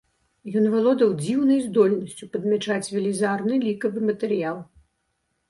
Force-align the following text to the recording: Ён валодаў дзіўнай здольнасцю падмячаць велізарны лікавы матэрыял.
Ён 0.59 0.63
валодаў 0.75 1.11
дзіўнай 1.23 1.59
здольнасцю 1.65 2.23
падмячаць 2.37 2.91
велізарны 2.97 3.61
лікавы 3.67 3.99
матэрыял. 4.09 4.57